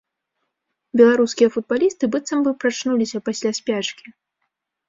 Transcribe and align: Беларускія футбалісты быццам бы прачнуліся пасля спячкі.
Беларускія 1.01 1.49
футбалісты 1.55 2.09
быццам 2.15 2.39
бы 2.47 2.51
прачнуліся 2.65 3.17
пасля 3.29 3.51
спячкі. 3.59 4.07